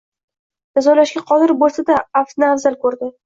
Jazolashga 0.77 1.21
qodir 1.31 1.53
bo‘lsa-da, 1.61 1.99
afvni 2.23 2.49
afzal 2.51 2.79
ko‘rdi 2.87 3.13